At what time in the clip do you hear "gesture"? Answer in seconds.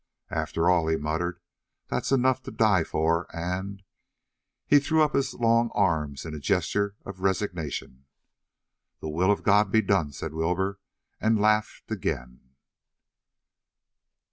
6.39-6.95